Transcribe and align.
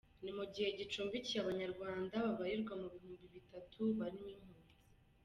Ni 0.23 0.31
mu 0.37 0.43
gihe 0.53 0.69
gicumbikiye 0.79 1.39
Abanyarwanda 1.41 2.15
babarirwa 2.25 2.73
mu 2.81 2.87
bihumbi 2.93 3.25
bitatu 3.35 3.79
barimo 3.97 4.27
impunzi. 4.35 4.77